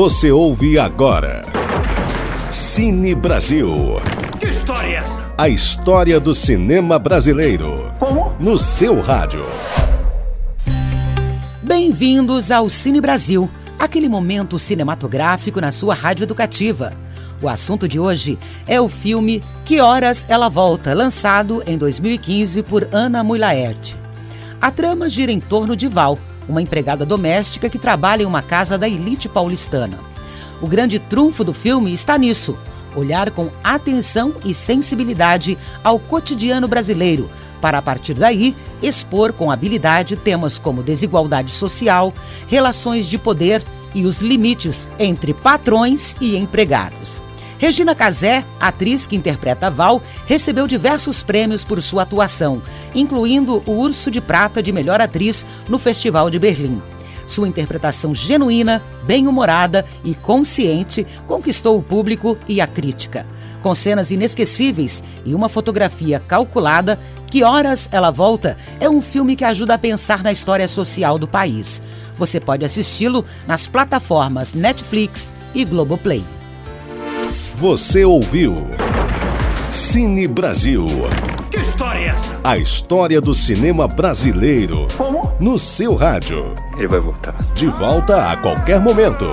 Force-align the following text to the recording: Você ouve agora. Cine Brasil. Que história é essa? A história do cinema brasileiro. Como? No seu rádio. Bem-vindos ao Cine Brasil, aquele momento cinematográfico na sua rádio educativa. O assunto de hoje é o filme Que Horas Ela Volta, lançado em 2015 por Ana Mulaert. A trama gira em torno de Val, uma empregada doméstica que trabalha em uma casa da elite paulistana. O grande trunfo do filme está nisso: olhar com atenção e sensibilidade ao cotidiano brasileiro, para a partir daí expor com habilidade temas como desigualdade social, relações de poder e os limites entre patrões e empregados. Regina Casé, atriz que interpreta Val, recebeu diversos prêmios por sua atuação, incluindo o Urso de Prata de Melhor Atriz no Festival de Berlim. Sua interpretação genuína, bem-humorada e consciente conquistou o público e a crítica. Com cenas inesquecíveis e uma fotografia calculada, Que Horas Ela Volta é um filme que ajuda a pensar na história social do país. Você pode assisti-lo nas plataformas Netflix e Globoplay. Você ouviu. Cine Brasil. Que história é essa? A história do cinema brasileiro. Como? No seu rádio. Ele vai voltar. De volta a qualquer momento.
Você 0.00 0.30
ouve 0.30 0.78
agora. 0.78 1.42
Cine 2.52 3.16
Brasil. 3.16 3.68
Que 4.38 4.46
história 4.46 4.90
é 4.90 4.94
essa? 4.94 5.32
A 5.36 5.48
história 5.48 6.20
do 6.20 6.32
cinema 6.32 7.00
brasileiro. 7.00 7.92
Como? 7.98 8.32
No 8.38 8.56
seu 8.56 9.00
rádio. 9.00 9.44
Bem-vindos 11.60 12.52
ao 12.52 12.68
Cine 12.68 13.00
Brasil, 13.00 13.50
aquele 13.76 14.08
momento 14.08 14.56
cinematográfico 14.56 15.60
na 15.60 15.72
sua 15.72 15.96
rádio 15.96 16.22
educativa. 16.22 16.92
O 17.42 17.48
assunto 17.48 17.88
de 17.88 17.98
hoje 17.98 18.38
é 18.68 18.80
o 18.80 18.88
filme 18.88 19.42
Que 19.64 19.80
Horas 19.80 20.24
Ela 20.30 20.48
Volta, 20.48 20.94
lançado 20.94 21.60
em 21.66 21.76
2015 21.76 22.62
por 22.62 22.88
Ana 22.92 23.24
Mulaert. 23.24 23.96
A 24.60 24.70
trama 24.70 25.08
gira 25.08 25.32
em 25.32 25.40
torno 25.40 25.74
de 25.74 25.88
Val, 25.88 26.16
uma 26.48 26.62
empregada 26.62 27.04
doméstica 27.04 27.68
que 27.68 27.78
trabalha 27.78 28.22
em 28.22 28.26
uma 28.26 28.42
casa 28.42 28.78
da 28.78 28.88
elite 28.88 29.28
paulistana. 29.28 29.98
O 30.60 30.66
grande 30.66 30.98
trunfo 30.98 31.44
do 31.44 31.52
filme 31.52 31.92
está 31.92 32.16
nisso: 32.16 32.58
olhar 32.96 33.30
com 33.30 33.50
atenção 33.62 34.34
e 34.44 34.52
sensibilidade 34.54 35.56
ao 35.84 35.98
cotidiano 35.98 36.66
brasileiro, 36.66 37.30
para 37.60 37.78
a 37.78 37.82
partir 37.82 38.14
daí 38.14 38.56
expor 38.82 39.32
com 39.32 39.50
habilidade 39.50 40.16
temas 40.16 40.58
como 40.58 40.82
desigualdade 40.82 41.52
social, 41.52 42.12
relações 42.46 43.06
de 43.06 43.18
poder 43.18 43.62
e 43.94 44.04
os 44.04 44.20
limites 44.20 44.90
entre 44.98 45.32
patrões 45.32 46.16
e 46.20 46.36
empregados. 46.36 47.22
Regina 47.58 47.92
Casé, 47.92 48.44
atriz 48.60 49.04
que 49.04 49.16
interpreta 49.16 49.68
Val, 49.68 50.00
recebeu 50.26 50.68
diversos 50.68 51.24
prêmios 51.24 51.64
por 51.64 51.82
sua 51.82 52.02
atuação, 52.02 52.62
incluindo 52.94 53.64
o 53.66 53.72
Urso 53.72 54.12
de 54.12 54.20
Prata 54.20 54.62
de 54.62 54.72
Melhor 54.72 55.00
Atriz 55.00 55.44
no 55.68 55.76
Festival 55.76 56.30
de 56.30 56.38
Berlim. 56.38 56.80
Sua 57.26 57.48
interpretação 57.48 58.14
genuína, 58.14 58.80
bem-humorada 59.04 59.84
e 60.04 60.14
consciente 60.14 61.04
conquistou 61.26 61.76
o 61.76 61.82
público 61.82 62.38
e 62.48 62.60
a 62.60 62.66
crítica. 62.66 63.26
Com 63.60 63.74
cenas 63.74 64.12
inesquecíveis 64.12 65.02
e 65.24 65.34
uma 65.34 65.48
fotografia 65.48 66.20
calculada, 66.20 66.96
Que 67.28 67.42
Horas 67.42 67.88
Ela 67.90 68.12
Volta 68.12 68.56
é 68.78 68.88
um 68.88 69.02
filme 69.02 69.34
que 69.34 69.44
ajuda 69.44 69.74
a 69.74 69.78
pensar 69.78 70.22
na 70.22 70.30
história 70.30 70.68
social 70.68 71.18
do 71.18 71.26
país. 71.26 71.82
Você 72.16 72.38
pode 72.38 72.64
assisti-lo 72.64 73.24
nas 73.48 73.66
plataformas 73.66 74.54
Netflix 74.54 75.34
e 75.52 75.64
Globoplay. 75.64 76.37
Você 77.58 78.04
ouviu. 78.04 78.54
Cine 79.72 80.28
Brasil. 80.28 80.86
Que 81.50 81.58
história 81.58 81.98
é 81.98 82.06
essa? 82.06 82.38
A 82.44 82.56
história 82.56 83.20
do 83.20 83.34
cinema 83.34 83.88
brasileiro. 83.88 84.86
Como? 84.96 85.32
No 85.40 85.58
seu 85.58 85.96
rádio. 85.96 86.54
Ele 86.76 86.86
vai 86.86 87.00
voltar. 87.00 87.34
De 87.56 87.66
volta 87.66 88.30
a 88.30 88.36
qualquer 88.36 88.78
momento. 88.78 89.26